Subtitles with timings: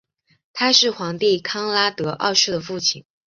[0.51, 3.05] 他是皇帝康拉德二世的父亲。